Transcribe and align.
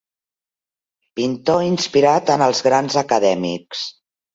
Pintor 1.21 1.67
inspirat 1.67 2.35
en 2.39 2.49
els 2.49 2.67
grans 2.71 3.01
acadèmics. 3.07 3.89